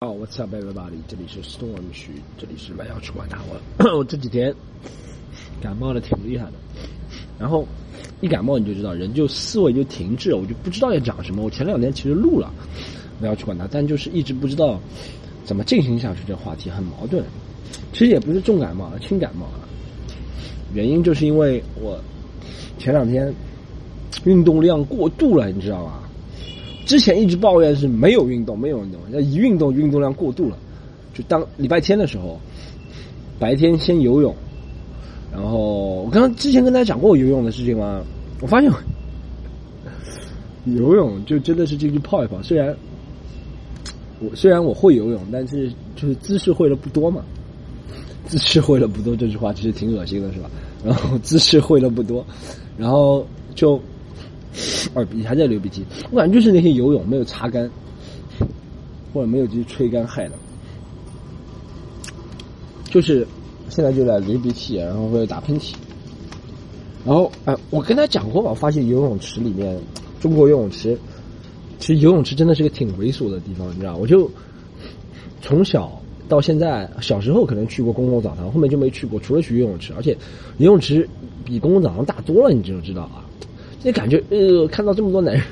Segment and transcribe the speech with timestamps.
[0.00, 0.98] 哦，What's up, everybody？
[1.08, 3.56] 这里是 Storm 徐，这里是买药去管大我。
[3.96, 4.54] 我这几天
[5.58, 6.52] 感冒的挺厉害的，
[7.38, 7.66] 然后
[8.20, 11.42] 一感冒你就知道人就思维就停滞了，我就不知道要讲什么。
[11.42, 12.52] 我前两天其实录了
[13.22, 14.78] 买药去管他，但就是一直不知道
[15.46, 16.20] 怎么进行下去。
[16.28, 17.24] 这话题很矛盾。
[17.94, 19.64] 其实也不是重感冒，轻感冒啊。
[20.74, 21.98] 原因就是因为我
[22.76, 23.34] 前两天
[24.26, 26.02] 运动量过度了，你知道吧？
[26.86, 30.56] 之前一直抱怨是没有运动，没有运动，那一运动运动量过度了。
[31.12, 32.38] 就当礼拜天的时候，
[33.38, 34.34] 白天先游泳，
[35.32, 38.02] 然后我刚刚之前跟大家讲过游泳的事情吗？
[38.40, 38.70] 我发现
[40.64, 42.40] 游泳就真的是进去泡一泡。
[42.40, 42.74] 虽然
[44.20, 47.22] 我虽然我会游泳，但是就是姿势会的不多嘛。
[48.26, 50.48] 姿势会的不多这句话其实挺恶心的，是吧？
[50.84, 52.24] 然后姿势会的不多，
[52.78, 53.26] 然后
[53.56, 53.80] 就。
[54.94, 57.70] 二鼻还在流鼻涕，我感觉就是那些游泳没有擦干，
[59.12, 60.32] 或者没有去吹干害的，
[62.84, 63.26] 就是
[63.68, 65.74] 现在就在流鼻涕，然后或者打喷嚏，
[67.04, 69.78] 然后哎，我跟他讲过吧，我发现游泳池里面，
[70.20, 70.98] 中国游泳池，
[71.78, 73.96] 其实游泳池真的是个挺猥琐的地方，你知道？
[73.96, 74.30] 我就
[75.42, 80.16] 从小到现在，小时候可能去过公共澡堂，后面就没去过，除了去游泳池，而且
[80.58, 81.06] 游泳池
[81.44, 83.25] 比公共澡堂大多了，你知不知道啊？
[83.86, 85.44] 你感觉呃，看到这么多男人，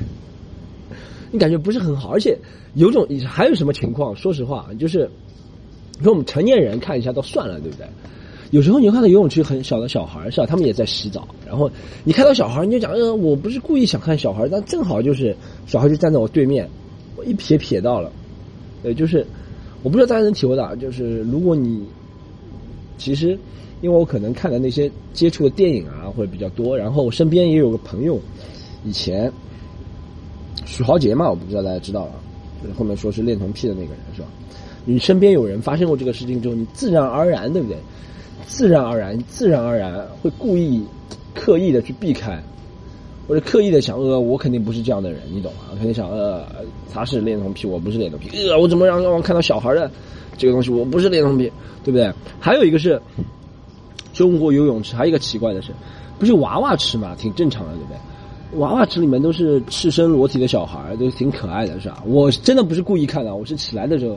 [1.31, 2.37] 你感觉不是很好，而且
[2.75, 4.17] 有种还有什么情况？
[4.17, 5.09] 说实话，就是
[6.03, 7.87] 说我们成年人看一下都算了，对不对？
[8.51, 10.47] 有时候你看到游泳池很小的小孩是吧？
[10.47, 11.71] 他们也在洗澡，然后
[12.03, 15.37] 你看到小孩，你就讲呃，我不是故意想看小孩，但正好就是
[15.69, 16.69] 小孩就站在我对面，
[17.15, 18.11] 我一瞥瞥到了，
[18.83, 19.25] 呃，就是
[19.85, 21.87] 我不知道大家能体会到，就是如果你
[22.99, 23.39] 其实。
[23.81, 28.19] 因为我可能看的那些接触的电影啊，会比较多，然后我身边也有个朋友，
[28.85, 29.31] 以前
[30.65, 32.13] 许豪杰嘛，我不知道大家知道了，
[32.63, 34.29] 就是后面说是恋童癖的那个人是吧？
[34.87, 37.77] 你身边有人发生过这个事情之后，你自然而然对不对？
[38.47, 40.83] 自然而然，自然而然会故意
[41.35, 42.43] 刻意的去避开，
[43.27, 45.61] 或者刻意的想呃，我肯定不是这样的人，你懂吗？
[45.77, 46.47] 肯定想呃，
[46.93, 49.91] 他是恋童癖，我不是恋童癖，呃，我怎么让让我看到小孩的
[50.37, 51.51] 这个东西，我不是恋童癖，
[51.83, 52.13] 对不对？
[52.39, 53.01] 还有一个是。
[54.15, 55.73] 中国游泳池还有一个奇怪的是，
[56.19, 57.99] 不是娃娃池嘛，挺正常的，对不对？
[58.61, 62.03] 娃娃池里面都是赤身裸体的小孩，都挺可爱的，是吧？
[62.07, 64.17] 我真的不是故意看到，我是起来的时候，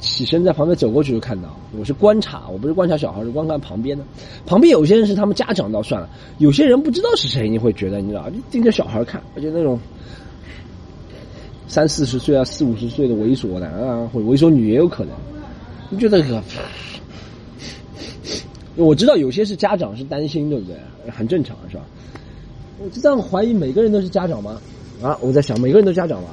[0.00, 1.48] 起身在旁边走过去就看到。
[1.78, 4.02] 我是观察，我不是观察小孩，是观看旁边的。
[4.44, 9.78] 旁边有些人是他们家长倒算了，有些人不知道是谁，你会觉得你知道，就盯着小孩看，而且那种
[11.68, 15.14] 三四十岁啊、四五十岁的猥琐男啊，或者猥琐女也有可能，
[15.88, 16.42] 你觉得可？
[18.84, 20.76] 我知道有些是家长是担心，对不对？
[21.10, 21.82] 很正常，是吧？
[22.78, 24.60] 我就这样怀疑每个人都是家长吗？
[25.02, 26.28] 啊，我在想每个人都家长吗？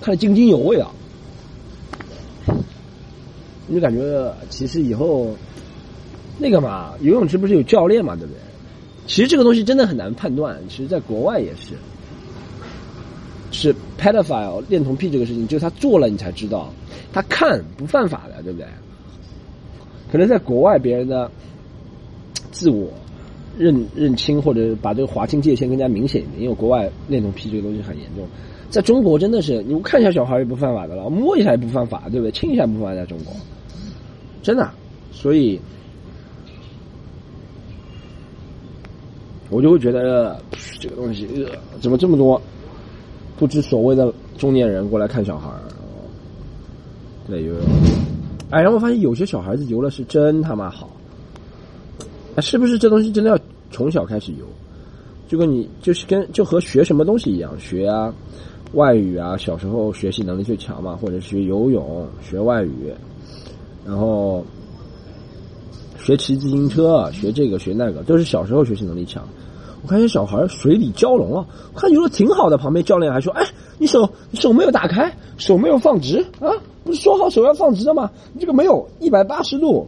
[0.00, 0.88] 看得津津有味啊！
[3.66, 5.34] 你就感觉其实以后
[6.38, 8.38] 那个嘛，游泳池不是有教练嘛，对不对？
[9.08, 10.56] 其实这个东西真的很难判断。
[10.68, 11.74] 其实，在国外也是，
[13.50, 16.72] 是 pedophile 恋童癖这个事情，就是他做了你才知道，
[17.12, 18.68] 他看不犯法的，对不对？
[20.12, 21.28] 可能在国外别人的。
[22.50, 22.88] 自我
[23.56, 28.26] 认认清或者把这个划清界限更加明显一点，因为国外恋童癖这个东西很严重，
[28.70, 32.30] 在中国真的是你看一下小孩也不犯法的了，摸一下也不犯法，对不对？
[32.30, 33.32] 亲一下不犯法，在中国，
[34.42, 34.70] 真的，
[35.10, 35.60] 所以
[39.50, 40.40] 我就会觉得
[40.78, 42.40] 这个东西呃，怎么这么多
[43.36, 45.60] 不知所谓的中年人过来看小孩儿
[47.26, 47.62] 对游泳，
[48.50, 50.90] 哎，然后我发现有些小孩子游的是真他妈好。
[52.40, 53.38] 是不是这东西真的要
[53.70, 54.44] 从小开始游？
[55.28, 58.10] 就跟你就是跟就和学什么东西一样，学啊
[58.72, 62.90] 外语啊，小时候学习能力最强嘛，或者学游泳、学外语，
[63.84, 64.42] 然后
[65.98, 69.22] 学骑自行车、学这个学那个，都是小时候学习能力强。
[69.82, 73.46] 我看见小孩水里蛟龙啊，我看游的挺好的，旁边教练还说：“哎，
[73.76, 76.48] 你手你手没有打开，手没有放直啊，
[76.84, 78.10] 不是说好手要放直的吗？
[78.32, 79.86] 你这个没有一百八十度。”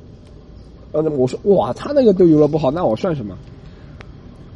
[0.92, 3.36] 呃，我说哇，他那个都游的不好，那我算什么？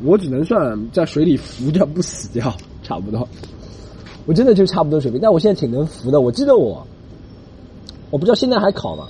[0.03, 3.27] 我只能算在水里浮着不死掉，差不多。
[4.27, 6.21] 我真的就差不多水平，但我现在挺能浮的。
[6.21, 6.85] 我记得我，
[8.11, 9.07] 我不知道现在还考吗？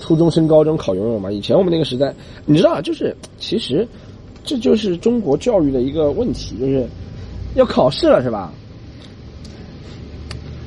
[0.00, 1.30] 初中升高中考游泳吗？
[1.30, 2.14] 以前我们那个时代，
[2.44, 3.86] 你知道，就是其实
[4.44, 6.86] 这就是中国教育的一个问题，就是
[7.54, 8.52] 要考试了，是吧？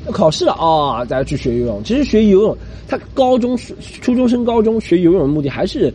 [0.05, 1.05] 要考试了啊！
[1.05, 1.83] 大家去学游泳。
[1.83, 2.57] 其实学游泳，
[2.89, 3.55] 他高中、
[4.01, 5.93] 初中升高中学游泳的目的还是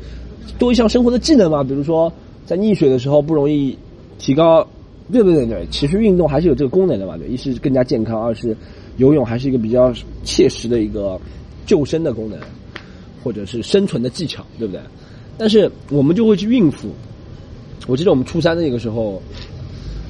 [0.58, 1.64] 多一项生活的技能嘛。
[1.64, 2.10] 比如说，
[2.46, 3.76] 在溺水的时候不容易
[4.16, 4.64] 提高，
[5.10, 5.44] 对不对？
[5.44, 7.16] 对，其实运动还是有这个功能的嘛。
[7.18, 8.56] 对，一是更加健康，二是
[8.96, 9.92] 游泳还是一个比较
[10.22, 11.20] 切实的一个
[11.66, 12.38] 救生的功能，
[13.24, 14.80] 或者是生存的技巧，对不对？
[15.36, 16.88] 但是我们就会去应付。
[17.88, 19.20] 我记得我们初三那个时候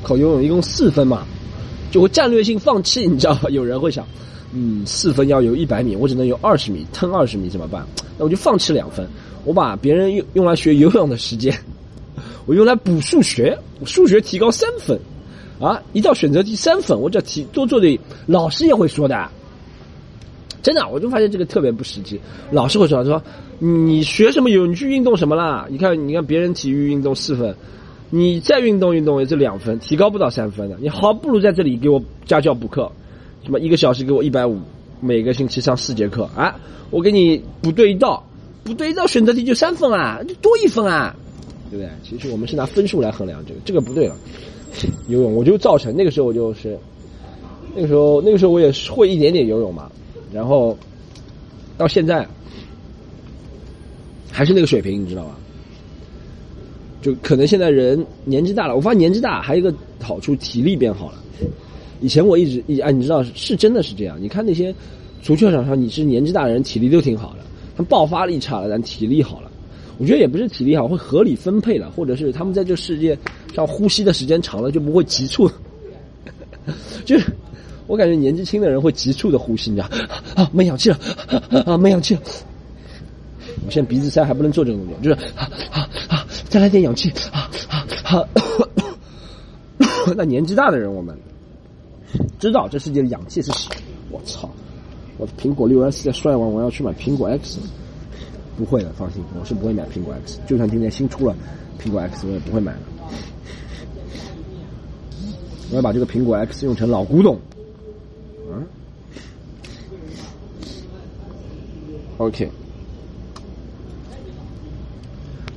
[0.02, 1.24] 考游泳一共四分嘛，
[1.90, 3.48] 就会战略性放弃，你知道吧？
[3.48, 4.06] 有人会想，
[4.54, 7.84] 嗯，四分要游一百米，我只能游二十米，腾二十米怎么办？
[8.16, 9.06] 那我就放弃两分，
[9.44, 11.52] 我把别人用用来学游泳的时间，
[12.46, 14.98] 我用来补数学，数学提高三分，
[15.60, 19.28] 啊，一道选择题三分，我只要提多做对，老师也会说的。
[20.62, 22.18] 真的，我就发现这个特别不实际。
[22.50, 23.22] 老师会说：“说
[23.58, 24.66] 你学什么游？
[24.66, 25.66] 你去运动什么啦？
[25.68, 27.54] 你看，你看别人体育运动四分，
[28.08, 30.76] 你再运动运动也就两分，提高不到三分的。
[30.80, 32.90] 你好，不如在这里给我家教补课，
[33.44, 34.58] 什么一个小时给我一百五，
[35.00, 36.56] 每个星期上四节课啊！
[36.90, 38.24] 我给你补对一道，
[38.62, 41.14] 不对一道选择题就三分啊，就多一分啊，
[41.70, 41.90] 对不对？
[42.02, 44.16] 其实我们是拿分数来衡量这个，这个不对了。
[45.08, 46.76] 游泳我就造成那个时候我就是
[47.76, 49.90] 那个时候那个时候我也会一点点游泳嘛。”
[50.32, 50.76] 然后
[51.76, 52.26] 到现在
[54.32, 55.36] 还是那个水平，你知道吧？
[57.02, 61.18] 就可能现在人年纪大了，我发现年纪大还有一个好处，体力变好了。
[62.04, 64.20] 以前我一直一啊，你知道是真的是这样。
[64.20, 64.74] 你看那些
[65.22, 67.38] 足球场上，你是年纪大的人，体力都挺好的，
[67.74, 69.50] 他们爆发力差了，但体力好了。
[69.96, 73.18] 我觉得也不是体力好，会合理分配了，或者是他们在这世界
[73.54, 75.50] 上呼吸的时间长了，就不会急促，
[77.06, 77.24] 就是。
[77.86, 79.88] 我感觉年纪轻的人会急促的呼吸，你知道
[80.34, 80.98] 啊，没氧气了，
[81.66, 82.20] 啊，没氧气了。
[83.66, 88.28] 我现在鼻子塞还不能做这种动作，就是啊啊啊，再来点氧气，啊啊啊。
[90.16, 91.14] 那年纪大的人，我们
[92.38, 93.76] 知道这世界的氧气是什么。
[94.10, 94.48] 我操，
[95.18, 97.60] 我的苹果六 S 在摔完，我要去买苹果 X。
[98.56, 100.38] 不会的，放心，我是不会买苹果 X。
[100.46, 101.34] 就算今天新出了
[101.82, 102.78] 苹果 X，我也不会买的。
[105.70, 107.36] 我要把这个苹果 X 用成老古董。
[108.48, 108.64] 嗯
[112.18, 112.48] OK，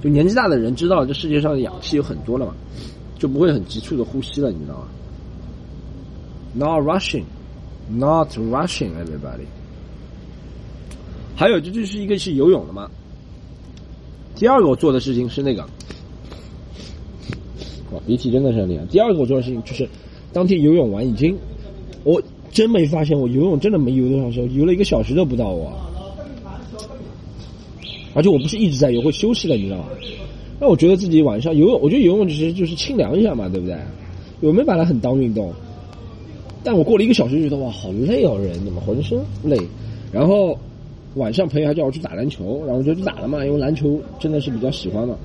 [0.01, 2.55] 就年纪大的人知道这世界上的氧气有很多了嘛，
[3.19, 4.87] 就不会很急促的呼吸了，你知道吗
[6.57, 7.25] ？Not rushing,
[7.89, 9.45] not rushing, everybody。
[11.35, 12.89] 还有，这就是一个是游泳的嘛。
[14.35, 15.61] 第二个我做的事情是那个，
[17.91, 18.83] 哇，鼻涕真的是很厉害。
[18.87, 19.87] 第二个我做的事情就是，
[20.33, 21.37] 当天游泳完已经，
[22.03, 22.21] 我
[22.51, 25.71] 真没发现我游泳真的没游多长时间，游了一个小时都不到我。
[28.15, 29.89] 而且我不是一直在游，会休息的，你知道吗？
[30.59, 33.77] 那我觉得自己晚上游泳，我觉得游泳其实就是清凉一下嘛，对不对？
[34.39, 35.53] 我没把它很当运动，
[36.63, 39.57] 但我过了一个小时，觉得哇，好累哦，人怎么浑身累？
[40.11, 40.57] 然后
[41.15, 45.15] 晚上朋友还叫我去打篮球，然后我就去打了嘛，因为篮球真的是比较喜欢嘛。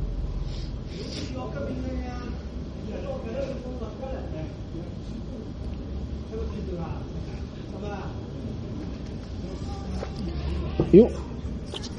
[10.93, 11.09] 哟。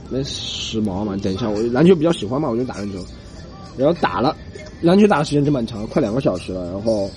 [0.10, 1.18] 那时髦嘛？
[1.24, 3.04] 等一下，我篮球比较喜欢嘛，我就打篮球。
[3.76, 4.36] 然后打了，
[4.82, 6.72] 篮球打的时间真蛮长，快两个小时了。
[6.72, 7.10] 然后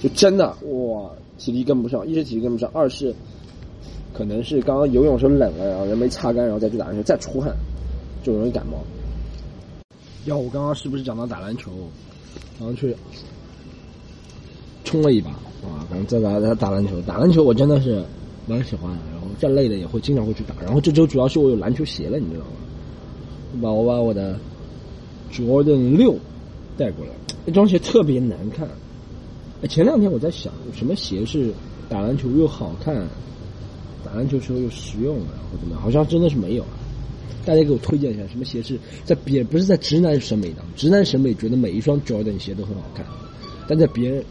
[0.00, 3.14] 就真的哇，体力跟不上，一是体力跟不上，二是
[4.12, 7.54] 可能是刚刚游泳时候冷了，然后人没擦干，然后再去打篮球，再出汗
[8.22, 8.78] 就容易感冒。
[10.26, 11.70] 要我刚刚是不是讲到打篮球？
[12.58, 12.94] 然后去
[14.84, 17.00] 冲了一把啊，然后再来再打篮球。
[17.02, 18.02] 打篮球我真的是
[18.46, 18.98] 蛮喜欢的。
[19.38, 22.50] 再累的也会经常会去打，然后这周主要是我有篮球鞋了，你知道吗？
[23.54, 24.38] 我把我把我的
[25.32, 26.14] Jordan 六
[26.76, 27.12] 带过来，
[27.46, 28.68] 那双鞋特别难看。
[29.68, 31.52] 前两天我在想，什么鞋是
[31.88, 33.06] 打篮球又好看，
[34.04, 35.82] 打篮球时候又实用的，或怎么样？
[35.82, 36.78] 好像真的是没有啊。
[37.44, 43.04] 大家给我推荐一下，什么鞋是在别不是在直男审美当中，直男审美觉得每一双 Jordan 鞋都很好看，
[43.66, 44.24] 但在别人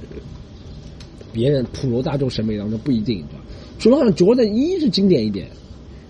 [1.33, 3.39] 别人普罗大众审美当中不一定，你知道。
[3.79, 5.50] 除了好像 Jordan 一是经典一点，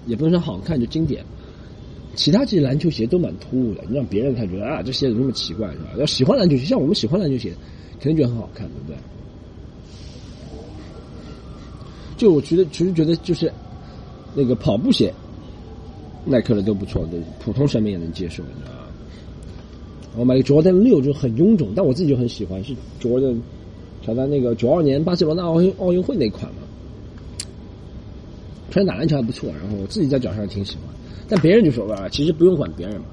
[0.07, 1.23] 也不能说好看就经典，
[2.15, 5.91] 其他其实篮球鞋都蛮突兀的，你让别人看觉得啊这鞋子那么奇怪是吧？
[5.97, 7.53] 要喜欢篮球鞋，像我们喜欢篮球鞋，
[7.99, 8.97] 肯定觉得很好看，对不对？
[12.17, 13.51] 就我觉得，其实觉得就是
[14.35, 15.13] 那个跑步鞋，
[16.25, 18.79] 耐克的都不错，的普通审美也能接受，你知道吗？
[20.17, 23.39] 我买个 Jordan 六就很臃肿，但我自己就很喜欢，是 Jordan，
[24.05, 26.57] 乔丹那个九二年巴塞罗那奥运奥运会那款嘛。
[28.69, 30.83] 穿打篮球还不错，然后我自己在脚上挺喜欢，
[31.27, 33.05] 但别人就说吧，其实不用管别人嘛。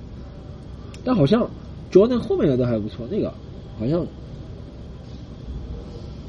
[1.04, 1.48] 但好像
[1.92, 3.32] Jordan 后面的都还不错，那个
[3.78, 4.04] 好像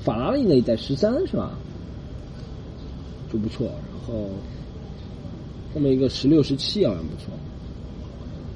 [0.08, 1.52] 法拉利那一代十三是吧？
[3.30, 4.30] 就不错，然后
[5.74, 7.34] 后面一个十六、十七好像不错，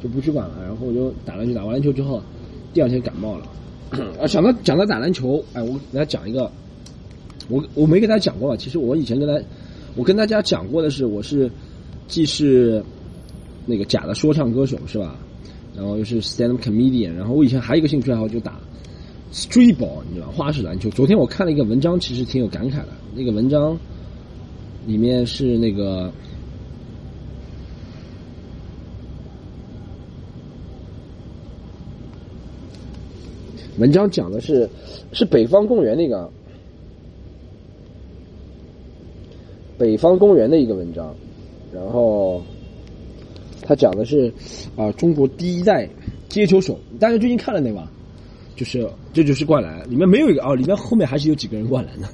[0.01, 0.63] 就不去管了。
[0.63, 2.23] 然后我就打篮球，打完篮球之后，
[2.73, 3.45] 第二天感冒了。
[4.17, 6.49] 啊，想到讲到打篮球，哎，我给大家讲一个，
[7.49, 8.55] 我我没给大家讲过吧？
[8.55, 9.37] 其实我以前跟他。
[9.97, 11.51] 我跟大家讲过的是，我是
[12.07, 12.81] 既是
[13.65, 15.17] 那个假的说唱歌手是吧？
[15.75, 18.57] 然后又是 stand up comedian，然后我以前还有一个兴趣爱好就打
[19.31, 20.89] street ball，你知道花式篮球。
[20.89, 22.87] 昨天我看了一个文章，其实挺有感慨的。
[23.15, 23.77] 那个文章
[24.85, 26.11] 里面是那个
[33.77, 34.69] 文章讲的是
[35.13, 36.29] 是北方公园那个
[39.77, 41.15] 北方公园的一个文章，
[41.73, 42.41] 然后。
[43.63, 44.33] 他讲的是
[44.75, 45.87] 啊，中国第一代
[46.27, 47.89] 接球手，大家最近看了那吧？
[48.55, 52.07] 就是这就是灌篮，里面没有一个哦，里面后面还是有几个人灌篮的。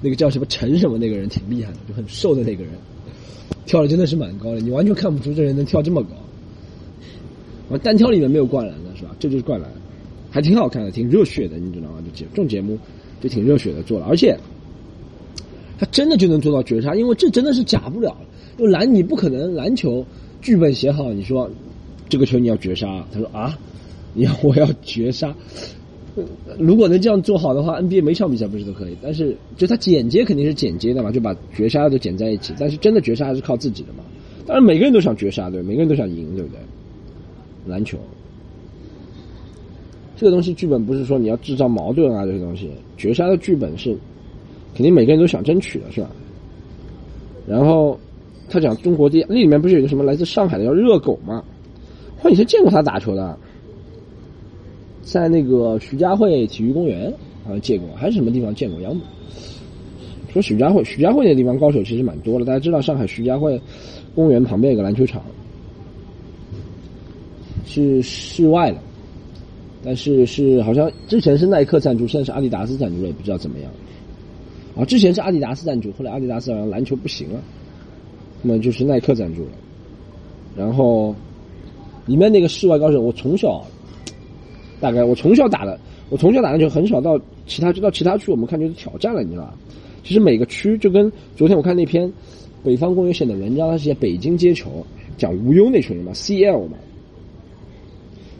[0.00, 2.72] 那个叫什么陈什么那个人挺厉害的，就很瘦的那个人，
[3.64, 6.10] 跳的真的是蛮高的，你完全看不出这人能跳这么高。
[7.74, 9.16] 啊，单挑里面没有灌篮的是吧？
[9.18, 9.70] 这就是灌篮，
[10.30, 12.02] 还挺好看的，挺热血的，你知道吗？
[12.12, 12.78] 就这种节目
[13.20, 14.36] 就挺热血的做了，而且
[15.78, 18.14] 他真的就能做到绝杀，因为这真的是假不了。
[18.58, 20.04] 就篮你不可能篮球。
[20.42, 21.50] 剧本写好，你说
[22.06, 23.58] 这个球你要绝杀，他说啊，
[24.14, 25.34] 你要 我要绝杀。
[26.58, 28.96] 如果能这样做好的话，NBA 每场比赛不是都可以？
[29.02, 32.54] 但是就他剪接肯定是剪接的嘛，就把绝杀都剪在一起。
[32.58, 34.04] 但是真的绝杀还是靠自己的嘛。
[34.46, 36.60] 当然每个人都想绝杀，对，每个人都想赢，对不对？
[37.66, 37.98] 篮球
[40.16, 43.96] 这个东西剧本不是说你要制造矛盾啊，这些东西绝杀的剧本是
[44.74, 46.10] 肯定每个人都想争取的，是吧？
[47.46, 47.98] 然后。
[48.46, 51.42] 他讲中国第那里面不是有个什么来自上海的叫热狗吗？
[52.22, 53.36] 我以前见过他打球的，
[55.04, 57.12] 在那个徐家汇体育公园
[57.44, 58.80] 好像见过，还是什么地方见过？
[58.80, 58.94] 杨
[60.32, 62.44] 说徐家汇，徐家汇那地方高手其实蛮多的。
[62.44, 63.60] 大家知道上海徐家汇
[64.14, 65.22] 公园旁边有个篮球场，
[67.64, 68.78] 是室外的，
[69.84, 73.70] 但是是好像之前是耐克赞助，现在是阿迪达斯赞助了，也不知道怎么样。
[74.74, 77.40] 啊，之前是阿迪达斯赞助，后来阿迪达斯好像篮球不行了。
[78.42, 79.52] 那么就是耐克赞助了，
[80.56, 81.14] 然后
[82.06, 83.64] 里面那个室外高手，我从小
[84.84, 89.54] 大概我从小打的，我从小打篮球很少到其他就到其他区，我们看就是挑战了，你知道吧？
[90.02, 92.12] 其实每个区就跟昨天我看那篇
[92.62, 94.84] 北方公园写的文章，它是写北京接球，
[95.16, 96.76] 讲无忧那群人嘛，CL 嘛。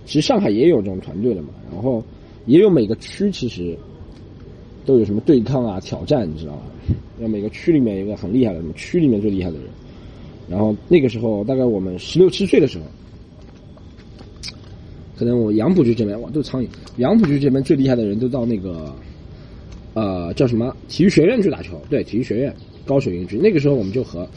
[0.05, 2.05] 其实上海也有这种团队的嘛，然后
[2.45, 3.75] 也有每个区其实
[4.85, 6.61] 都有什么对抗啊、挑战，你知道吧？
[7.21, 9.65] 要每个区里面一个很厉害的，什么区里面最厉害的人。
[10.47, 12.85] 然后那个时候，大概我们十六七岁的时候，
[15.17, 16.69] 可能我杨浦区这边哇都是苍蝇。
[16.97, 18.95] 杨浦区这边最厉害的人都到那个，
[19.95, 21.81] 呃，叫什么体育学院去打球？
[21.89, 22.55] 对，体育学院
[22.85, 23.37] 高水云集。
[23.37, 24.29] 那个时候我们就和，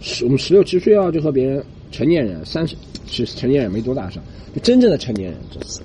[0.00, 4.22] 十我们十六七岁啊，就和别人成年人三十，其实成年人没多大上，
[4.54, 5.40] 就真正的成年人，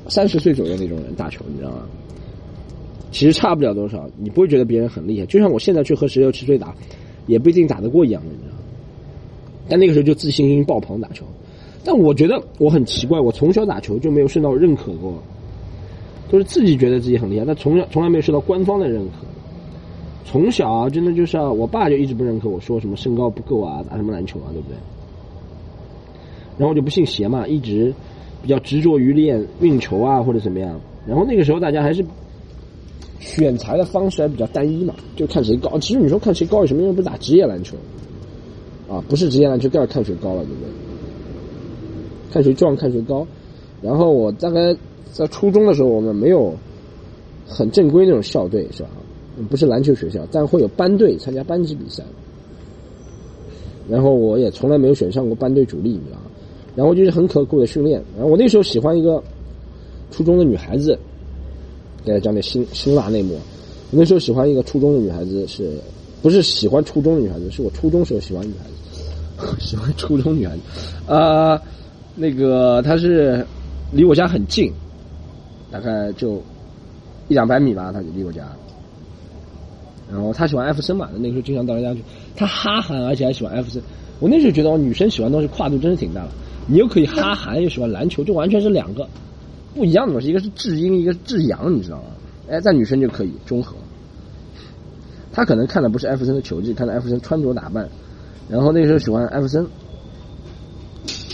[0.08, 1.86] 三十岁左右那种人打球，你知道吗？
[3.12, 5.26] 其实差不了多少，你不会觉得别人很厉害。
[5.26, 6.76] 就像我现在去和十六七岁打，
[7.26, 8.60] 也不一定打得过一样的，你知道吗。
[9.68, 11.26] 但那个时候就自信心爆棚打球，
[11.84, 15.14] 但我觉得我很奇怪，我从小打球就没有受到认可过，
[16.30, 19.26] 都是自己觉得自己很厉害，但从小从来没有受到官方的认可。
[20.26, 24.76] 从小啊，真的就是我爸就一直不认可我说什么身高不够啊，打什么篮球啊，对不对？
[26.58, 27.94] 然后我就不信邪嘛，一直
[28.44, 30.80] 比较执着于练运球啊或者怎么样。
[31.08, 32.06] 然后那个时候大家还是
[33.20, 35.80] 选材的方式还比较单一嘛，就看谁高。
[35.80, 36.94] 其实你说看谁高有什么用？
[36.94, 37.78] 不是打职业篮球。
[38.88, 40.70] 啊，不是职业篮球，更要看谁高了，对不对？
[42.32, 43.26] 看谁壮，看谁高。
[43.82, 44.76] 然后我大概
[45.12, 46.54] 在初中的时候，我们没有
[47.48, 48.90] 很正规那种校队，是吧？
[49.50, 52.04] 不是篮球学校，但会有班队参加班级比赛。
[53.90, 56.24] 然后我也从来没有选上过班队主力，你知道吗？
[56.76, 58.04] 然后就是很刻苦的训练。
[58.16, 59.24] 然后我那时候喜欢一个
[60.12, 60.98] 初中的女孩子，
[62.04, 63.34] 给大家讲点辛辛辣内幕。
[63.92, 65.72] 我那时候喜欢一个初中的女孩子，是
[66.22, 67.50] 不是喜欢初中的女孩子？
[67.50, 68.74] 是我初中时候喜欢女孩子。
[69.58, 70.62] 喜欢初中女孩子，
[71.08, 71.62] 啊，
[72.20, 73.46] 那个她是
[73.94, 74.72] 离我家很近，
[75.72, 76.36] 大概就
[77.30, 78.46] 一两百米吧，她就离我家。
[80.12, 82.04] 然后她喜欢艾弗森嘛，那个时候经常到人家去。
[82.36, 83.82] 她哈韩，而且还喜欢艾弗森。
[84.20, 86.30] 我那时候觉得，女生喜欢东西跨度真是挺大的。
[86.68, 89.08] 你又可以哈韩，又喜欢篮球，就完全是两个
[89.74, 90.28] 不一样的东西。
[90.28, 92.04] 一个是至阴，一个是至阳，你知道吗？
[92.50, 93.76] 哎，在女生就可以中和。
[95.32, 97.88] 她可能看的不是艾弗森的球技，看的艾弗森穿着打扮。
[98.50, 99.66] 然后那时候喜欢艾弗森，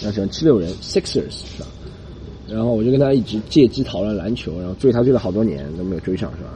[0.06, 1.68] 然后喜欢七六人 Sixers 是吧？
[2.48, 6.56] 然后我就跟他一直借机讨论篮球，然后追他追了好多年都没有追上是吧？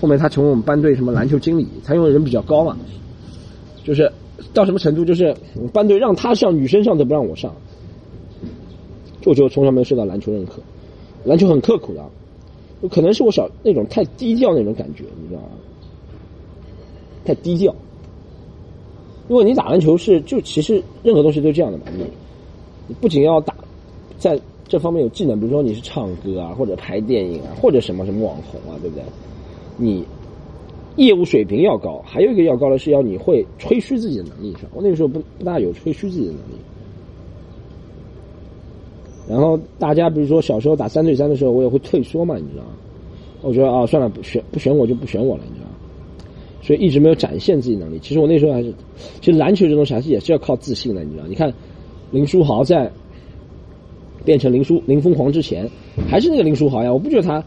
[0.00, 2.76] 后面他成为我们班队什么篮球经理，他因为人比较高嘛，
[3.82, 4.08] 就是
[4.54, 5.34] 到什么程度就是
[5.72, 7.52] 班队让他上女生上都不让我上，
[9.20, 10.62] 就我觉得从小没有受到篮球认可，
[11.24, 15.48] 篮球很刻苦的，可能是我小那种太低调那种感觉，你知道吗？
[17.24, 17.74] 太低调。
[19.28, 22.04] 因为你打篮球是就其实任何东西都这样的嘛，你
[23.00, 23.54] 不仅要打，
[24.18, 29.04] 在这方面有技能，比如说你是唱歌啊，或者拍电影啊，或者什么什么网红啊，对不对？
[29.76, 30.04] 你
[30.96, 34.62] 业务水平要高，还有一个要高的是要你会吹嘘自己的能力上。
[34.74, 36.54] 我那个时候不不大有吹嘘自己的能力。
[39.28, 42.70] 然后大家比如说小时候打三对三的时候，我也会退缩嘛，你知道吗？
[43.42, 45.74] 我觉得啊，算了，不选不选我就不选我了，你知道吗？
[46.62, 47.98] 所以一直没有展现自己能力。
[48.00, 48.74] 其实我那时候还是，
[49.22, 51.24] 其实篮球这东西还是也是要靠自信的，你知道？
[51.26, 51.50] 你看
[52.10, 52.90] 林书豪在
[54.24, 55.68] 变成林书林疯狂之前，
[56.08, 56.92] 还是那个林书豪呀。
[56.92, 57.42] 我不觉得他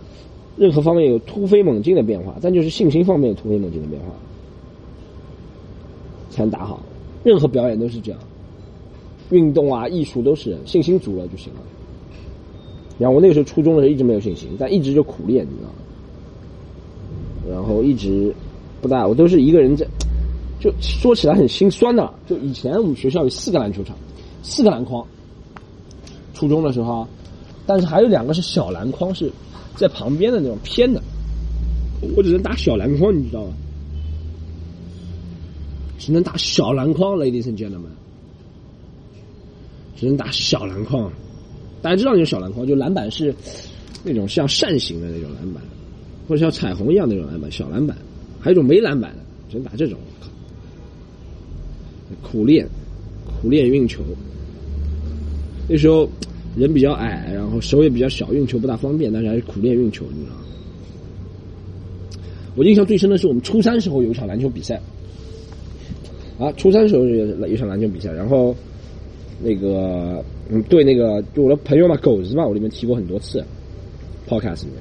[0.58, 4.08] 任何方面有突飞猛进的变化，但就是信心方面有突飞猛进的变化，
[6.30, 6.82] 才能打好。
[7.24, 8.20] 任何表演都是这样，
[9.30, 11.60] 运动啊、艺术都是信心足了就行了。
[13.00, 15.76] 然后我那个时候初中的时候一直没有信心，但一直就苦练，你知道吗？
[17.50, 18.34] 然后一直
[18.82, 19.86] 不大，我都是一个人在，
[20.60, 22.14] 就说起来很心酸的。
[22.28, 23.96] 就以前我们学校有四个篮球场，
[24.44, 25.04] 四个篮筐。
[26.36, 27.08] 初中的时候，
[27.66, 29.32] 但是还有两个是小篮筐，是
[29.76, 31.02] 在旁边的那种偏的。
[32.16, 33.54] 我只能打小篮筐，你知道吗？
[35.98, 37.94] 只能打小篮筐，ladies and gentlemen，
[39.96, 41.10] 只能打小篮筐。
[41.82, 43.34] 大家知道那种小篮筐，就篮板是
[44.04, 45.64] 那种像扇形的那种篮板，
[46.28, 47.96] 或者像彩虹一样那种篮板，小篮板。
[48.42, 49.20] 还有一种没篮板的，
[49.50, 49.98] 只能打这种。
[52.22, 52.68] 苦练，
[53.42, 54.02] 苦练运球。
[55.68, 56.08] 那时候
[56.56, 60.42] 人比较矮，然后手也比较小，运球不大方便，但是还是苦练运球，你知道吗？
[62.56, 64.80] 我印象最深的是我们初三时候有一场篮球比赛，
[66.38, 68.56] 啊，初三时候有有场篮球比赛，然后
[69.42, 73.44] 那个嗯，对那个就我的朋友嘛，狗子嘛，我里面提过很多次
[74.28, 74.76] ，podcast 里面，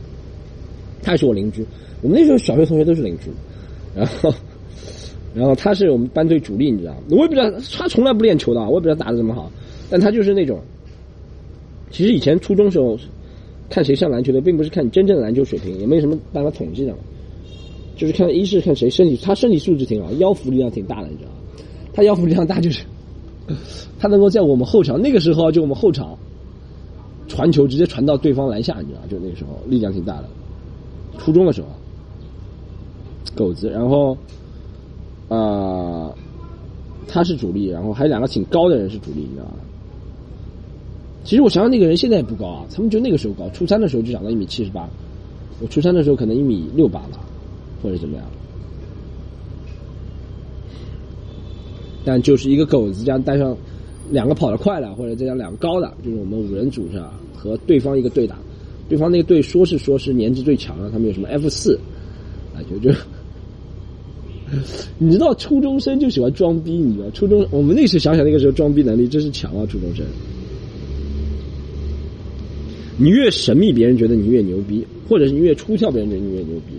[1.03, 1.65] 他也是我邻居，
[2.03, 3.31] 我们那时候小学同学都是邻居，
[3.97, 4.35] 然后
[5.35, 9.51] 然后他是我们班队主力，你知道，我也不知道他从来不练球的，我也不知道打的怎么好，
[9.89, 10.61] 但他就是那种。
[11.93, 12.99] 其实以前初中时候
[13.71, 16.95] 看谁上篮球的，并不是看你真正的篮球水平，也没有什么办法统计的，
[17.97, 21.37] 就是看一是看谁身体，他身体素质挺好，腰腹力量挺大的，你知道吗？
[21.93, 22.85] 他腰腹力量大就是
[24.01, 26.19] 他能够在我们后场那个时候就我们后场
[27.29, 30.29] 传球直接传到对方篮下，你知道就那个时候力量挺大的。
[31.19, 31.69] 初中的时候，
[33.35, 34.17] 狗子，然后
[35.29, 36.11] 啊
[37.07, 39.53] 他是主力，然后还有两个挺高的人是主力，你知道吗？
[41.25, 43.49] 其实我想想，那个人现在也不高啊，他们就那个时候高。
[43.51, 44.89] 初三的时候就长到一米七十八，
[45.61, 47.21] 我初三的时候可能一米六八吧，
[47.83, 48.25] 或者怎么样。
[52.05, 53.57] 但就是一个狗子加带上
[54.11, 57.15] 两个跑得快的，或者再加两个高的，就是我们五人组是吧？
[57.37, 58.37] 和对方一个对打，
[58.89, 61.79] 对方那个队说是说是年纪最强的，他们有什么 F 四，
[62.55, 62.93] 啊就就，
[64.99, 70.05] 你知道初中生就喜欢装逼，你知道初中我们那时想想那个时候装逼能力真是强啊，初中生。
[72.99, 76.75] 你越神秘，别人觉得你越牛逼；或者是你越出挑，别人觉得你越牛逼。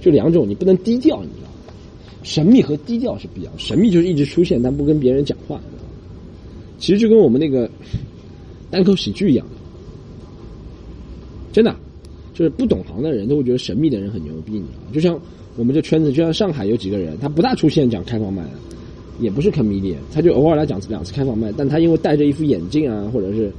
[0.00, 1.74] 就两种，你不能低调，你知道吗？
[2.22, 3.52] 神秘和低调是不一样。
[3.58, 5.60] 神秘就是一直出现，但不跟别人讲话。
[6.78, 7.68] 其实就跟我们那个
[8.70, 9.46] 单口喜剧一样，
[11.52, 11.76] 真的，
[12.32, 14.88] 就是不懂行的人都会觉得神秘的人很牛逼，你知道吗？
[14.94, 15.20] 就像
[15.56, 18.42] 我们这圈子，就像上海有几个人，他不大出现讲开放麦，
[19.18, 23.52] 也不是 comedian，他就偶尔来讲两次开放麦，但他因为戴着一副眼镜啊，或者是。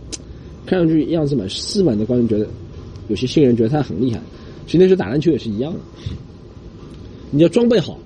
[0.65, 2.47] 看上去样子蛮斯文的，观众觉得
[3.08, 4.21] 有些新人觉得他很厉害。
[4.65, 5.80] 其实那时候打篮球也是一样的，
[7.32, 7.97] 你要装备好，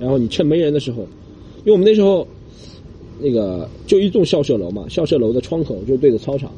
[0.00, 1.02] 然后你趁没人的时候，
[1.58, 2.26] 因为我们那时候
[3.20, 6.50] 那个就一栋校舍楼嘛，校舍楼的窗口就对着操场，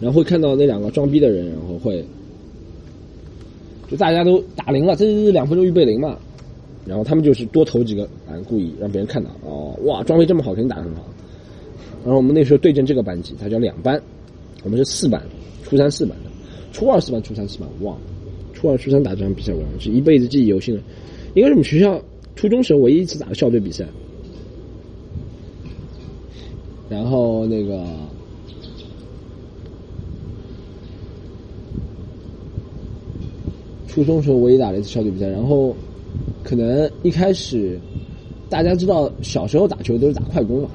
[0.00, 2.02] 然后会看到那两个装逼的人，然后会
[3.90, 6.16] 就大家都打铃了，这是两分钟预备铃嘛，
[6.86, 11.02] 然后他们就是多投几个篮，故意让别人看到哦，哇，装备这么好，肯定打得很好。
[12.04, 14.00] 然后我们那时候对阵这个班级，他叫两班，
[14.62, 15.22] 我们是四班，
[15.62, 16.30] 初三四班的，
[16.72, 18.02] 初二四班，初三四班，忘了，
[18.54, 20.80] 初二初三打这场比赛，我是一辈子记忆犹新的，
[21.34, 22.00] 应该是我们学校
[22.34, 23.84] 初中时候唯一一次打的校队比赛。
[26.88, 27.84] 然后那个
[33.86, 35.76] 初中时候唯一打了一次校队比赛，然后
[36.42, 37.78] 可能一开始
[38.48, 40.70] 大家知道小时候打球都是打快攻嘛。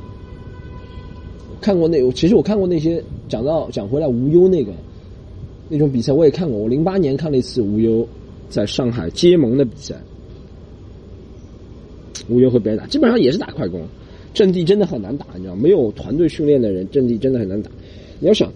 [1.64, 4.74] 看过那，其实我看过那些讲到讲回来无忧那个
[5.70, 6.60] 那种比赛，我也看过。
[6.60, 8.06] 我零八年看了一次无忧
[8.50, 9.96] 在上海结盟的比赛，
[12.28, 13.82] 无忧和别人打，基本上也是打快攻，
[14.34, 17.72] 阵地真的很难打，你知道，没有团队训练的人，阵地真的很难打。
[18.20, 18.52] 你要想，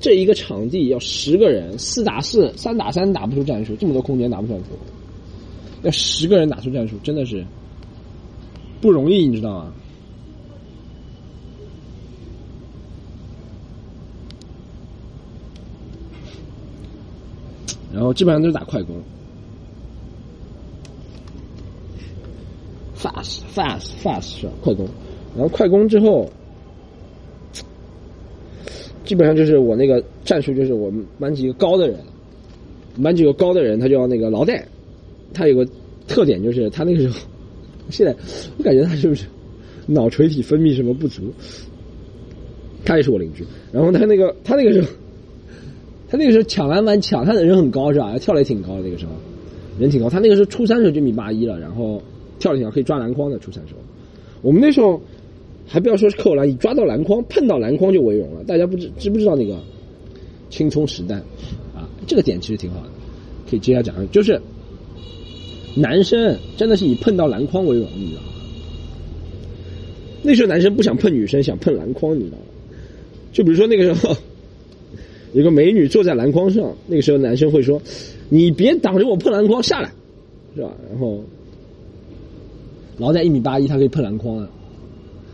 [0.00, 4.68] 这一个场地要十个人，四打四、三打三打不出战术，这么多空间打不出战术，
[5.82, 7.44] 要十个人打出战术，真的是
[8.80, 9.74] 不容易，你知道吗？
[17.96, 18.94] 然后基本上都是打快攻
[22.94, 24.52] ，fast fast fast 是吧？
[24.62, 24.86] 快攻，
[25.34, 26.30] 然后快攻之后，
[29.06, 31.98] 基本上就是我那个战术，就是我们班级一个高的人，
[33.02, 34.68] 班级有个高的人，他叫那个劳代，
[35.32, 35.66] 他有个
[36.06, 37.16] 特点就是他那个时候，
[37.88, 38.14] 现在
[38.58, 39.24] 我感觉他是不是
[39.86, 41.32] 脑垂体分泌什么不足？
[42.84, 44.88] 他也是我邻居，然后他那个他那个时候。
[46.08, 48.16] 他那个时候抢篮板抢，他的人很高是吧？
[48.18, 49.12] 跳的也挺高的那个时候，
[49.76, 50.08] 人挺高。
[50.08, 52.00] 他那个时候初三的时候就一米八一了，然后
[52.38, 53.36] 跳的挺高，可以抓篮筐的。
[53.40, 53.80] 初三时候，
[54.40, 55.00] 我们那时候
[55.66, 58.44] 还不要说是扣篮，你抓到篮筐碰到篮筐就为荣了。
[58.44, 59.58] 大家不知知不知道那个
[60.48, 61.16] 青葱时代
[61.74, 61.88] 啊？
[62.06, 62.88] 这个点其实挺好的，
[63.50, 64.10] 可以接下来讲。
[64.12, 64.40] 就是
[65.74, 68.28] 男生真的是以碰到篮筐为荣，你知道吗？
[70.22, 72.44] 那时候男生不想碰女生，想碰篮筐，你知道吗？
[73.32, 74.16] 就比如说那个时候。
[75.32, 77.80] 有个美女坐在篮筐上，那个时候男生会说
[78.30, 79.92] ：“你别挡着我碰篮筐，下来，
[80.54, 81.20] 是吧？”然后，
[82.96, 84.48] 老在一米八一，他可以碰篮筐啊。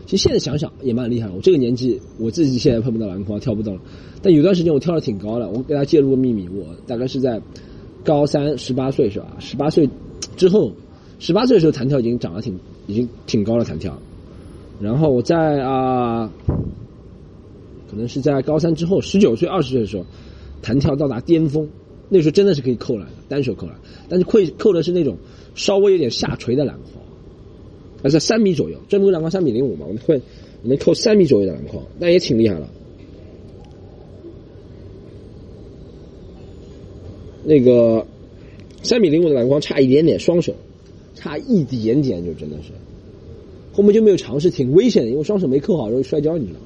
[0.05, 1.29] 其实现在想想也蛮厉害。
[1.29, 3.81] 我这个年纪，我自己现在碰不到篮筐，跳不动了。
[4.21, 5.47] 但有段时间我跳的挺高的。
[5.49, 7.41] 我给大家揭露个秘密，我大概是在
[8.03, 9.37] 高三十八岁是吧？
[9.39, 9.89] 十八岁
[10.35, 10.71] 之后，
[11.19, 13.97] 十八岁的时候弹跳已经长得挺，已经挺高了弹跳。
[14.81, 16.29] 然后我在啊。
[17.93, 20.03] 可能是在高三之后，十九岁、二十岁的时候，
[20.63, 21.69] 弹跳到达巅峰。
[22.09, 23.75] 那时候真的是可以扣篮的，单手扣篮。
[24.09, 25.15] 但是扣扣的是那种
[25.53, 27.03] 稍微有点下垂的篮筐，
[28.01, 28.77] 而在三米左右。
[28.89, 30.19] 正规篮筐三米零五嘛，我们会
[30.63, 32.67] 能扣三米左右的篮筐，那也挺厉害了。
[37.43, 38.05] 那个
[38.81, 40.55] 三米零五的篮筐差一点点，双手
[41.13, 42.71] 差一点点，就真的是
[43.71, 46.65] 后面就没有尝试，挺危险的，因为双手没扣好容易摔跤，你知道吗？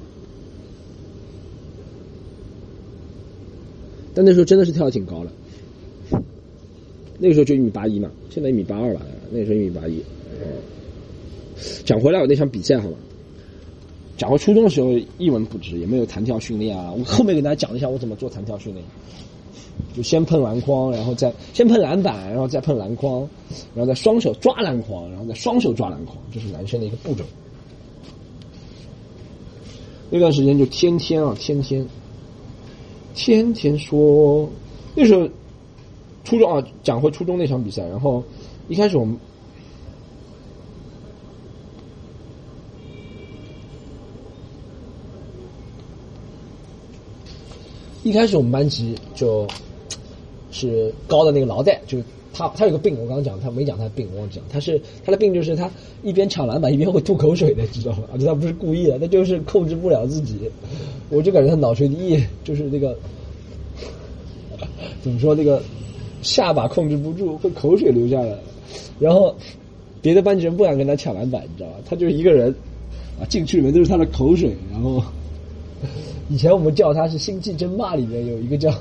[4.18, 5.30] 但那时候真的是跳的挺高的，
[7.20, 9.00] 那个时候就一米八一嘛，现在一米八二了。
[9.30, 10.02] 那个时候一米八一。
[11.84, 12.96] 讲回来，我那场比赛好吗？
[14.16, 16.92] 讲回初中的时候一文不值，也没有弹跳训练啊。
[16.92, 18.84] 我后面给大家讲一下我怎么做弹跳训练，
[19.96, 23.20] 就先碰篮筐，然后再先碰篮板，然后再碰篮筐，
[23.72, 27.22] 然后再双手抓篮筐，然后再双手抓篮筐，这是男生的一个步骤。
[30.10, 31.86] 那段时间就天天啊，天天。
[33.18, 34.48] 天天说，
[34.94, 35.28] 那时候
[36.22, 37.84] 初中啊，讲回初中那场比赛。
[37.88, 38.22] 然后
[38.68, 39.18] 一开始我们
[48.04, 49.46] 一开始我们班级就
[50.52, 51.98] 是高的那个老戴，就
[52.32, 55.70] 他他有个病，我刚刚讲他没讲他的病，我讲，他是他的病就是他
[56.02, 58.04] 一边抢篮板一边会吐口水的，知道吗？
[58.12, 60.38] 而且他不是故意的，他就是控制不了自己。
[61.10, 62.96] 我就感觉他脑垂体就是那个
[65.02, 65.62] 怎么说那个
[66.22, 68.36] 下巴控制不住，会口水流下来。
[69.00, 69.34] 然后
[70.02, 71.76] 别的班级人不敢跟他抢篮板，你知道吧？
[71.88, 72.54] 他就一个人
[73.20, 74.54] 啊，进去里面都是他的口水。
[74.70, 75.02] 然后
[76.28, 78.70] 以前我们叫他是《星际争霸》里面有一个叫《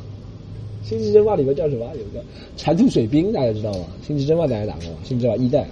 [0.87, 1.85] 星际争霸》里面叫什么？
[1.95, 2.23] 有个
[2.55, 3.85] 馋吐水兵，大家知道吗？
[4.07, 5.67] 《星际争霸》大家打过吗，《星际争霸》一代。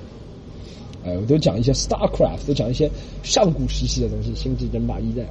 [1.05, 2.89] 哎，我都讲一些 StarCraft，都讲一些
[3.23, 5.23] 上古时期的东西，《星际争霸》一代。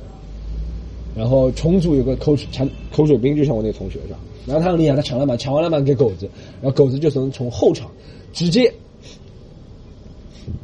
[1.17, 4.19] 然后重组有个口水抢口水兵，就像我那个同学是吧？
[4.47, 6.29] 然后他很厉害，他抢篮板，抢完篮板给狗子，
[6.61, 7.91] 然后狗子就从从后场
[8.33, 8.73] 直接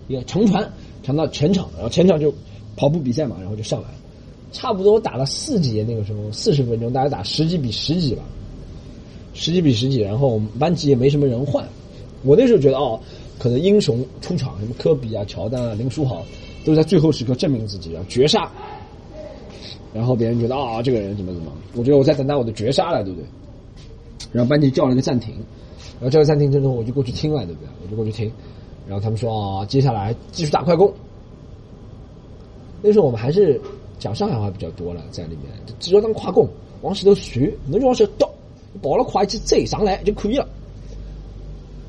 [0.09, 2.33] 一个长传传到前场，然后前场就
[2.77, 3.95] 跑步比赛嘛，然后就上来了。
[4.53, 8.23] 差不多打了四节，那个时候四十分钟，大家打十几比十几吧，
[9.35, 10.01] 十几比十几。
[10.01, 11.67] 然后我们班级也没什么人换，
[12.23, 12.99] 我那时候觉得哦，
[13.39, 16.23] 可能英雄出场，什么科比啊、乔丹啊、林书豪，
[16.65, 18.51] 都在最后时刻证明自己，啊绝杀。
[19.93, 21.51] 然后别人觉得啊，这个人怎么怎么？
[21.75, 23.27] 我觉得我在等待我的绝杀了，对不对？
[24.33, 25.35] 然后班级叫了一个暂停，
[25.99, 27.69] 然后叫了暂停之后，我就过去听了，对不对？
[27.83, 28.31] 我就过去听，
[28.87, 30.93] 然后他们说啊，接下来继续打快攻。
[32.83, 33.61] 那时候我们还是
[33.99, 35.47] 讲上海话比较多了，在里面，
[35.81, 36.49] 只要当快攻，
[36.83, 38.30] 往前头学，那就往前倒，
[38.83, 40.49] 跑了快去追上来就可以了，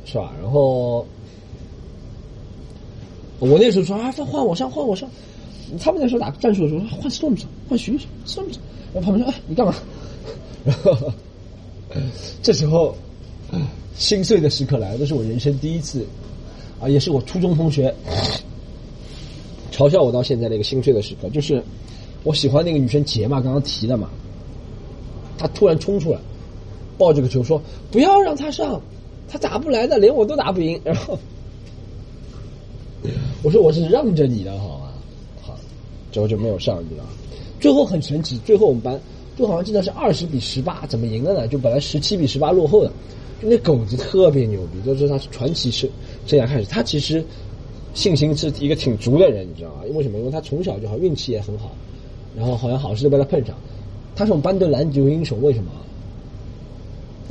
[0.05, 0.33] 是吧？
[0.41, 1.05] 然后
[3.39, 5.09] 我那时候说啊，换我上，换我上。
[5.79, 8.61] 他们那时候打战术的时候，换 storm 上，换徐上，storm 上。
[8.93, 9.73] 然后旁边说：“哎，你干嘛？”
[10.65, 11.13] 然后
[12.41, 12.93] 这时候
[13.95, 16.05] 心碎的时刻来了，这是我人生第一次
[16.81, 17.93] 啊，也是我初中同学
[19.71, 21.63] 嘲笑我到现在的一个心碎的时刻，就是
[22.23, 24.09] 我喜欢那个女生杰嘛，刚刚提的嘛，
[25.37, 26.19] 她突然冲出来，
[27.01, 27.59] 抱着个球说
[27.89, 28.79] ：“不要让他上，
[29.27, 31.17] 他打不来的，连我都打不赢。”然后
[33.41, 34.91] 我说我是让着你的，好吗？
[35.41, 35.57] 好，
[36.11, 37.09] 之后就没有上，你知道吗？
[37.59, 39.01] 最后很神奇，最后我们班
[39.35, 41.47] 就好像记得是二十比十八，怎么赢的呢？
[41.47, 42.91] 就本来十七比十八落后的，
[43.41, 45.89] 就那狗子特别牛逼，就是他传奇生
[46.27, 47.25] 生涯开始，他其实
[47.95, 49.81] 信心是一个挺足的人，你知道吗？
[49.89, 50.19] 因为什么？
[50.19, 51.71] 因为他从小就好，运气也很好，
[52.37, 53.55] 然后好像好事都被他碰上。
[54.15, 55.71] 他是我们班队篮球英雄，为什么？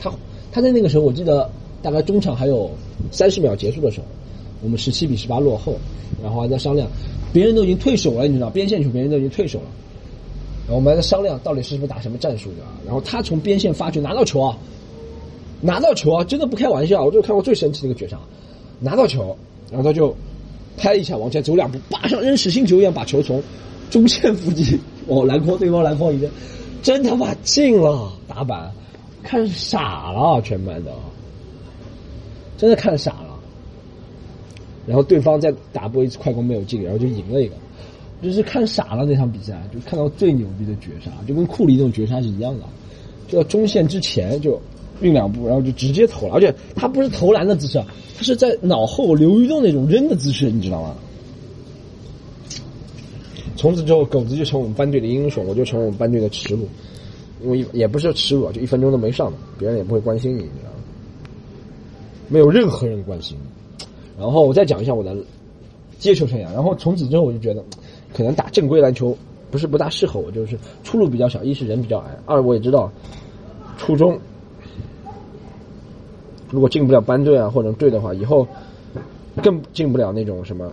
[0.01, 0.11] 他
[0.51, 1.49] 他在那个时候，我记得
[1.83, 2.71] 大概中场还有
[3.11, 4.07] 三十秒结束的时候，
[4.63, 5.77] 我们十七比十八落后，
[6.23, 6.89] 然后还在商量，
[7.33, 9.67] 别人都已经退守了，你知道，边线球别人都已经退守了，
[10.67, 12.57] 然后我们还在商量到底是不是打什么战术的。
[12.85, 14.59] 然后他从边线发球拿到球啊，
[15.61, 18.19] 拿到球啊，真的不开玩笑，我就看过最神奇的一个绝杀，
[18.81, 19.37] 拿到球，
[19.71, 20.15] 然后他就
[20.77, 23.43] 拍一下往前走两步，叭像扔实心球一样把球从
[23.91, 26.31] 中线附近往篮筐对方篮筐一扔。
[26.83, 28.73] 真他妈进了打板，
[29.23, 30.93] 看傻了，全班的，
[32.57, 33.39] 真的看傻了。
[34.87, 37.55] 然后对方再打波一次快攻没有进，然后就赢了一个，
[38.23, 42.65] 就是看傻了那场比赛，就看到最牛逼的绝杀，就跟库里那种绝杀是一样的，
[43.29, 44.61] 就到中线之前就
[45.01, 47.81] 运两步，然后就直接投了，而且他不是投篮的姿势，
[48.17, 50.97] 他是在脑后刘玉栋那种扔的姿势，你知道吗？
[53.57, 56.67] 从此之后，狗子就成我们班队的英雄，我就成我们班队的耻辱。
[57.43, 60.77] 因为也不是耻辱，就一分钟都没上，别人也不会关心你，你知道吗？
[62.29, 63.37] 没有任何人关心。
[64.19, 65.17] 然后我再讲一下我的
[65.99, 66.45] 接球生涯。
[66.53, 67.65] 然后从此之后，我就觉得
[68.13, 69.17] 可能打正规篮球
[69.51, 72.91] 不是不大适合我，就是出路比较小，一是人比较矮，二我也知道
[73.79, 74.19] 初中
[76.51, 78.47] 如果进不了班队啊或者队的话，以后
[79.43, 80.73] 更进不了那种什么。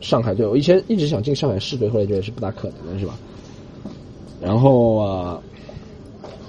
[0.00, 3.14] 上海队，我以前一直想进上海市队，后来觉得是不大可能的，是吧？
[4.38, 5.42] 然后啊，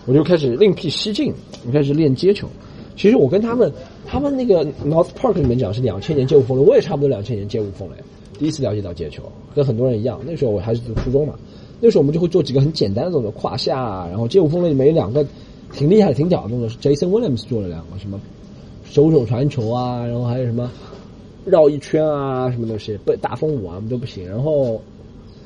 [0.06, 1.34] 我就开始另辟蹊径，
[1.66, 2.48] 我开始练接球。
[2.96, 3.72] 其实我跟他们，
[4.06, 7.96] 他们那个 North Park 里面讲是两千年接无锋的，我也差不多两千年接无锋了。
[8.38, 9.24] 第一次了解到接球，
[9.56, 11.36] 跟很多人一样，那时候我还是读初中嘛。
[11.82, 15.26] 那时候我们就会做几个很简单的动作，胯下，然后接无锋里面有两个
[15.74, 18.20] 挺厉害的、挺屌的动作，是 Jason Williams 做了两个，什么
[18.86, 20.70] 手手传球啊，然后还有什么。
[21.48, 24.28] 绕一圈啊，什么东西不大风舞啊，我们都不行。
[24.28, 24.82] 然后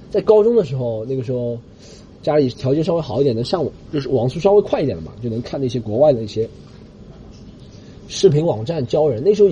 [0.10, 1.58] 在高中的时候，那个时候
[2.22, 6.50] 家里条件稍微好一点，能上就是网速稍微快一点的嘛，就能看那些国外的一些
[8.08, 9.24] 视频网站教人。
[9.24, 9.50] 那时候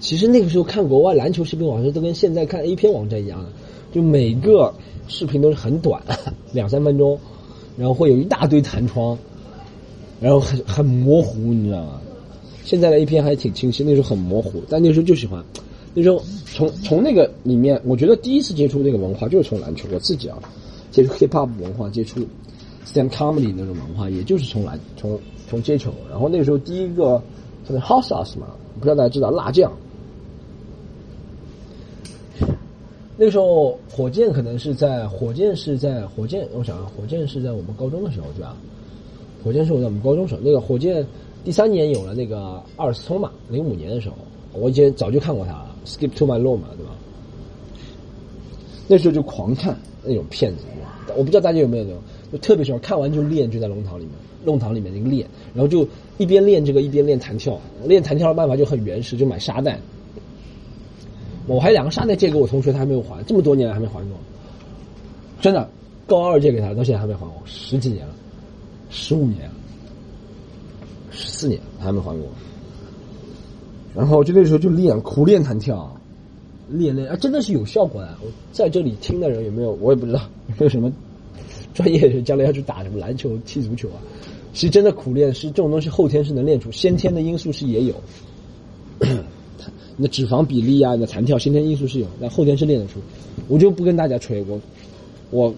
[0.00, 3.50] 其实那个时候看国外篮球视频网站都跟现在看 A 片网站一样的，
[3.92, 4.72] 就每个
[5.08, 6.02] 视频都是很短，
[6.52, 7.18] 两三分钟，
[7.76, 9.16] 然后会有一大堆弹窗，
[10.20, 12.00] 然后很很模糊，你知道吗？
[12.64, 15.44] 现在的 A 片还挺清晰，那时候很模糊，但那时候就喜欢。
[15.94, 20.38] 那时候从从那个里面，我觉得第一次接触那个文化就是从篮球，我自己啊，
[20.92, 22.20] 接触 hip hop 文化，接触
[22.86, 25.92] stand comedy 那种文化，也就是从来从从接球。
[26.08, 27.20] 然后那个时候第一个
[27.66, 28.46] 可能 hot sauce 嘛，
[28.78, 29.72] 不知道大家知道辣酱。
[33.16, 38.56] 那个时候火箭可能是在火箭是在火箭，我想，火箭是在我们高中的时候对吧？
[39.42, 41.04] 火箭是我在我们高中时候，那个火箭。
[41.44, 44.14] 第三年有了那个阿尔斯通嘛，零五年的时候，
[44.52, 46.92] 我以前早就看过他，Skip to my law 嘛，对吧？
[48.86, 50.64] 那时候就狂看那种骗子，
[51.16, 52.00] 我不知道大家有没有那种，
[52.32, 54.12] 就特别喜欢看完就练，就在弄堂里面，
[54.44, 55.86] 弄堂里面那个练，然后就
[56.18, 59.78] 一边练这个一边练弹跳，练弹跳的办法就很原始，就买沙袋。
[61.46, 64.16] 我还有两个沙袋借给我同学，他还没有还，这么多年了还没还我，
[65.40, 65.68] 真的，
[66.06, 68.14] 高二借给他，到现在还没还我，十几年了，
[68.90, 69.50] 十五年。
[71.14, 72.28] 十四年还没还给我，
[73.94, 75.94] 然后就那时候就练苦练弹跳，
[76.72, 78.16] 练练啊，真的是有效果的。
[78.22, 79.72] 我在这里听的人有没有？
[79.80, 80.92] 我也不知道有没有什么
[81.74, 84.00] 专业人将来要去打什么篮球、踢足球啊？
[84.52, 87.94] 其实真的苦练是这种东西，后天是能练出，先天的因素是也有。
[89.96, 93.00] 你的脂肪比例啊，你的弹跳，先天因素是有，但后天是练得出。
[93.48, 94.60] 我就不跟大家吹，我
[95.30, 95.54] 我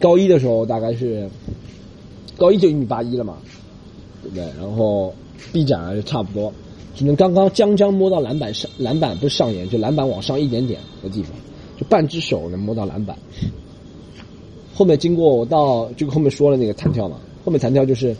[0.00, 1.28] 高一的时候大概是
[2.36, 3.36] 高一就一米八一了嘛。
[4.20, 4.44] 对不对？
[4.58, 5.14] 然后
[5.52, 6.52] 臂展啊就差不多，
[6.98, 11.30] 只能刚刚将将摸到篮板上，篮板不是上沿，就篮板往上一点点的地方，
[11.76, 13.16] 就半只手能摸到篮板。
[14.74, 18.16] 后面经过我到就后面说了那个弹跳嘛，后面弹跳就是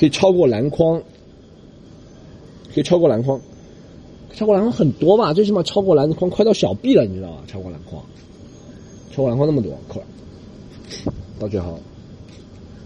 [0.00, 0.98] 可以超过篮筐，
[2.74, 3.38] 可以超过篮筐，
[4.32, 5.34] 超过篮筐很多吧？
[5.34, 7.42] 最起码超过篮筐快到小臂了，你知道吧？
[7.46, 8.02] 超过篮筐，
[9.12, 10.00] 超过篮筐那么多，快
[11.38, 11.78] 到最后，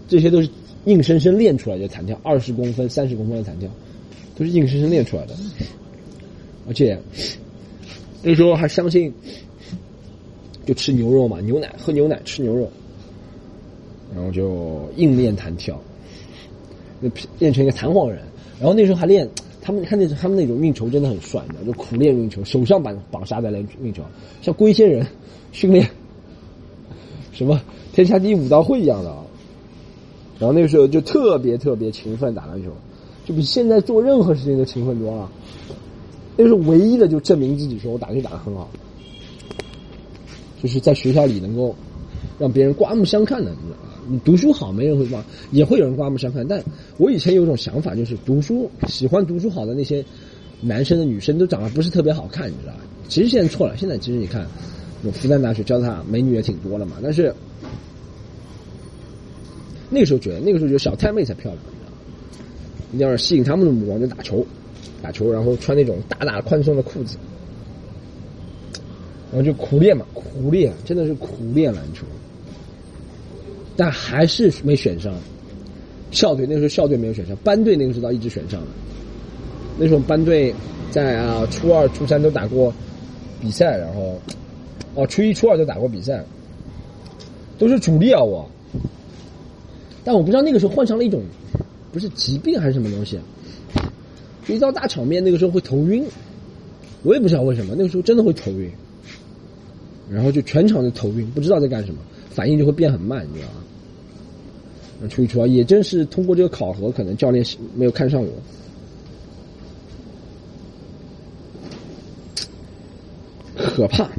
[0.08, 0.48] 这些都是。
[0.86, 3.68] 硬生生练出来的弹跳，二十公分、三十公分的弹跳，
[4.40, 5.36] 都是硬生生练出来的。
[6.66, 6.98] 而且
[8.22, 9.12] 那时候还相信，
[10.64, 12.66] 就吃牛肉嘛，牛奶喝牛奶吃牛肉，
[14.14, 15.78] 然后就硬练弹跳，
[17.02, 18.22] 就练成一个弹簧人。
[18.58, 19.28] 然后那时候还练
[19.60, 24.02] 他们看那他们那种运球真的很帅，你知道，就苦练运球，手上绑绑沙袋来运球，
[24.40, 25.06] 像龟仙人
[25.52, 25.86] 训练
[27.30, 27.60] 什么
[27.92, 29.22] 天下第一武道会一样的啊。
[30.38, 32.70] 然后那个时候就特别特别勤奋打篮球，
[33.30, 35.30] 就比现在做任何事情都勤奋多了。
[36.36, 38.68] 那是唯一的就证明自己说我打球打得很好，
[40.60, 41.72] 就是在学校里能够
[42.40, 44.02] 让别人刮目相看的，你知道吧？
[44.08, 46.44] 你读书好，没人会刮，也会有人刮目相看。
[46.48, 46.60] 但
[46.96, 50.04] 我以前有一种想法，就是读书喜欢读书好的那些
[50.60, 52.80] 男生的女生都长得不是特别好看，你知道吧？
[53.06, 54.44] 其实现在错了，现在其实你看，
[55.04, 56.96] 我复旦大学交大美女也挺多的嘛。
[57.00, 57.32] 但是
[59.88, 61.62] 那个时候觉得，那个时候觉得小太妹才漂亮，
[62.90, 63.10] 你知道吧？
[63.10, 64.46] 你要吸引他们的目光，就打球。
[65.02, 67.16] 打球，然后穿那种大大宽松的裤子，
[69.32, 72.04] 然后就苦练嘛，苦练，真的是苦练篮球，
[73.78, 75.14] 但还是没选上
[76.10, 76.46] 校队。
[76.46, 78.66] 那时候校队没有选上，班队那个时候倒一直选上了。
[79.78, 80.54] 那时候班队
[80.90, 82.70] 在啊初二、初三都打过
[83.40, 84.20] 比赛，然后
[84.94, 86.22] 哦初一、初二都打过比赛，
[87.56, 88.46] 都是主力啊我。
[90.04, 91.22] 但我不知道那个时候患上了一种
[91.92, 93.18] 不是疾病还是什么东西。
[94.48, 96.04] 一到大场面，那个时候会头晕，
[97.02, 98.70] 我也不知道为什么，那个时候真的会头晕，
[100.10, 102.00] 然后就全场就头晕，不知道在干什么，
[102.30, 105.08] 反应就会变很慢，你知道吗？
[105.08, 108.28] 初一初二也正是通过这个考核，可能教练没有看上我，
[113.56, 114.10] 可怕。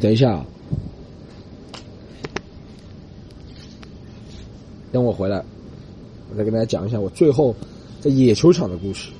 [0.00, 0.44] 等一下。
[4.90, 5.44] 等我回来，
[6.30, 7.54] 我再跟大家讲一下我最后
[8.00, 9.10] 在野球场的故事。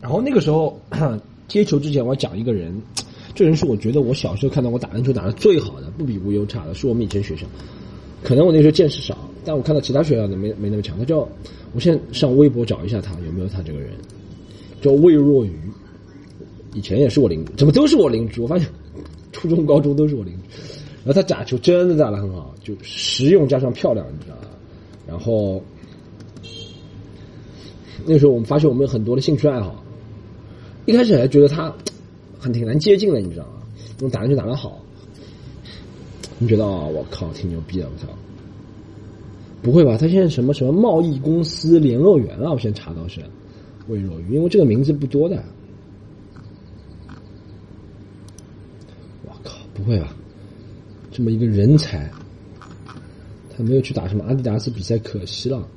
[0.00, 0.78] 然后那个时候
[1.48, 2.72] 接球之前，我要讲一个人，
[3.34, 7.46] 这人是我觉得我小时候看到我打篮球打的最好的，不比无忧差的，是我们以前学校。
[8.22, 10.96] 可能我那时候见识少，但我看到其他学校的没没那么强。
[10.96, 11.28] 他叫，
[11.74, 13.92] 我现在上微博找一下他有没有他这个人，
[14.80, 15.58] 叫魏若愚，
[16.74, 18.40] 以前也是我邻居，怎么都是我邻居？
[18.40, 18.68] 我发现
[19.42, 20.40] 初中、高中都是我邻居。
[21.04, 24.42] 然后他打球真的打的很好，就实用加上漂亮，你知道吗？
[25.04, 25.60] 然后
[28.06, 29.82] 那时候我们发现我们有很多的兴趣爱好，
[30.86, 31.74] 一开始还觉得他
[32.38, 33.62] 很挺难接近的，你知道吗？
[33.98, 34.78] 因为打篮球打得好，
[36.38, 38.06] 你觉得啊，我靠，挺牛逼的，我操！
[39.60, 39.96] 不会吧？
[39.96, 42.52] 他现在什么什么贸易公司联络员啊？
[42.52, 43.20] 我现在查到是
[43.88, 45.42] 魏若愚，因为这个名字不多的。
[49.24, 50.14] 我靠，不会吧？
[51.10, 52.10] 这么一个人才。
[53.54, 55.68] 他没有去打什么阿迪达斯比赛，可惜了。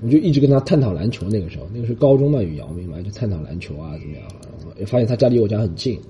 [0.00, 1.28] 我就一直跟他探讨篮球。
[1.28, 4.24] 那个时候，那个是高中嘛，与姚明嘛，就探讨篮球啊，怎么样？
[4.50, 6.00] 然后也发现他家离我家很近，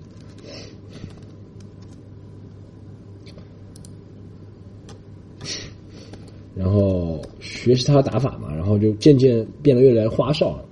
[6.54, 10.67] 然后学习他的打法嘛，然后就渐渐变得越来越花哨了。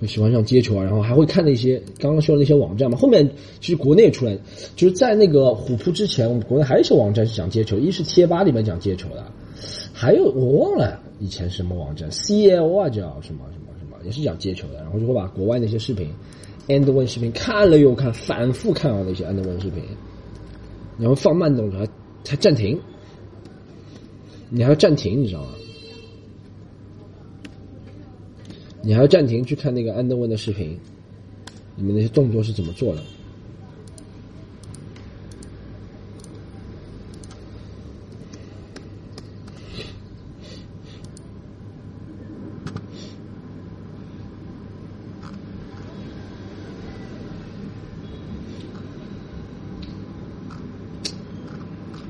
[0.00, 2.96] 会喜欢上接球啊，然后还会看那些刚刚说的那些网站嘛。
[2.96, 3.28] 后面
[3.60, 4.38] 其实国内出来，
[4.76, 9.24] 就是在那个虎扑之前，我们国内还有一些网站是讲接球，一是贴吧里面讲接球的，
[9.92, 14.76] 还有我忘了以前什么网站，CL 啊叫什么什么什么，也是讲接球的。
[14.76, 16.08] 然后就会把国外那些视频
[16.68, 19.82] ，end one 视频看了又看，反复看啊那些 end one 视频，
[20.98, 21.80] 然后放慢动作，
[22.22, 22.78] 才暂停，
[24.48, 25.48] 你还要暂停，你知道吗？
[28.88, 30.74] 你还要暂停去看那个安德文的视频，
[31.76, 33.02] 你们那些动作是怎么做的？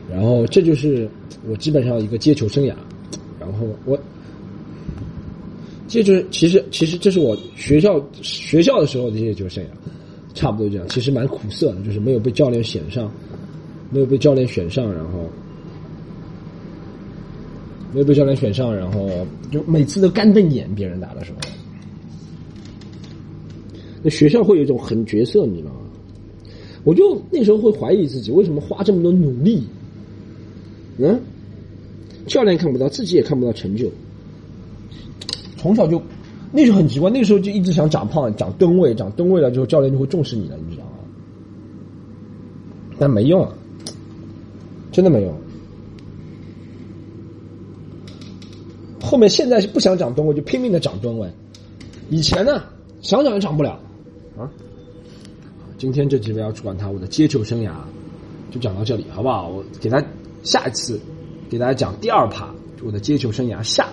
[0.09, 1.11] 然后这就是
[1.49, 2.73] 我基本上一个接球生涯，
[3.41, 3.99] 然后我。
[5.88, 9.68] 这就是其实其实这是我学校学校的时候的些球生涯，
[10.35, 10.87] 差不多这样。
[10.88, 13.11] 其实蛮苦涩的，就是没有被教练选上，
[13.90, 15.29] 没有被教练选上，然后
[17.93, 21.39] 没有被教练选上，然后就每次都干瞪眼，别人打的时候。
[24.03, 25.80] 那学校会有一种狠角色，你知道吗？
[26.84, 29.64] 我就那时候会怀疑自己，为什么花这么多努力，
[30.99, 31.18] 嗯，
[32.26, 33.91] 教练看不到，自己也看不到成就。
[35.59, 36.01] 从小就，
[36.53, 40.93] 那时候很奇怪，那个时候就一直想长胖、长吨位、长吨位了之后，教练就会重视你了，你知道吗？
[42.99, 43.47] 但没用，
[44.91, 45.35] 真的没用。
[49.01, 51.29] 后面现在是不想长吨位，就拼命的长吨位。
[52.11, 52.63] 以前呢，
[53.03, 53.79] 想长也长不了
[54.39, 54.49] 啊。
[55.77, 57.73] 今天这几位要去管他我的接球生涯，
[58.51, 59.49] 就讲到这里，好不好？
[59.49, 60.03] 我给他
[60.43, 61.01] 下一次
[61.49, 62.53] 给大家讲第二趴，
[62.83, 63.89] 我的接球生涯下，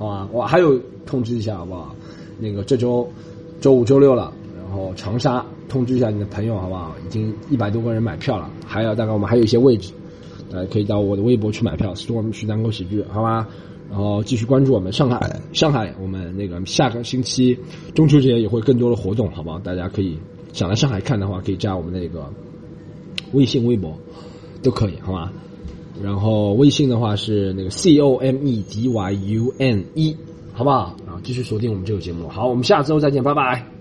[0.00, 0.28] 好吧？
[0.32, 1.94] 我还有通知一下，好不好？
[2.38, 3.06] 那个这周
[3.60, 6.96] 周五、周六了，然后长沙通知一下你的朋友，好不好？
[7.06, 9.92] 已经一百多个人买票了，还有大概我们还有一些位置，
[10.50, 13.46] 大家可以到我的微博去买票，storm 徐丹沟喜剧，好吧？
[13.90, 17.58] 然后继续关注我们上海，上海我们那个下个星期
[17.94, 19.58] 中秋节也会更多的活动，好不好？
[19.58, 20.16] 大家可以
[20.54, 22.26] 想来上海看的话，可以加我们那个
[23.32, 23.94] 微信、微博
[24.62, 25.30] 都可以，好吧？
[26.02, 30.16] 然后微信的话是那个 C O M E D Y U N E，
[30.52, 30.96] 好不好？
[31.06, 33.79] 然后继续锁定我们这个节目，好，我们下周再见，拜拜。